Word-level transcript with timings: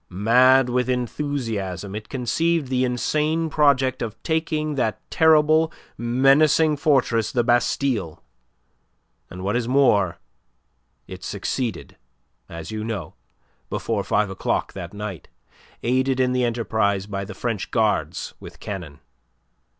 Mad 0.09 0.67
with 0.67 0.89
enthusiasm 0.89 1.93
it 1.93 2.09
conceived 2.09 2.69
the 2.69 2.83
insane 2.83 3.51
project 3.51 4.01
of 4.01 4.15
taking 4.23 4.73
that 4.73 4.99
terrible 5.11 5.71
menacing 5.95 6.75
fortress, 6.75 7.31
the 7.31 7.43
Bastille, 7.43 8.19
and, 9.29 9.43
what 9.43 9.55
is 9.55 9.67
more, 9.67 10.17
it 11.05 11.23
succeeded, 11.23 11.97
as 12.49 12.71
you 12.71 12.83
know, 12.83 13.13
before 13.69 14.03
five 14.03 14.31
o'clock 14.31 14.73
that 14.73 14.91
night, 14.91 15.27
aided 15.83 16.19
in 16.19 16.31
the 16.33 16.45
enterprise 16.45 17.05
by 17.05 17.23
the 17.23 17.35
French 17.35 17.69
Guards 17.69 18.33
with 18.39 18.59
cannon. 18.59 19.01